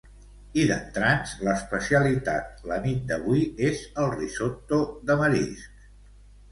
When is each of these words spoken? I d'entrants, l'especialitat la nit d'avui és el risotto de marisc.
I 0.59 0.61
d'entrants, 0.71 1.33
l'especialitat 1.49 2.65
la 2.73 2.81
nit 2.87 3.05
d'avui 3.13 3.47
és 3.71 3.85
el 4.05 4.13
risotto 4.19 4.85
de 5.11 5.21
marisc. 5.25 5.89